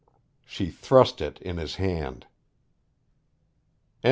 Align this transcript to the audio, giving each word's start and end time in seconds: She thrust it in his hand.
She 0.47 0.71
thrust 0.71 1.21
it 1.21 1.39
in 1.43 1.57
his 1.57 1.75
hand. 1.75 2.25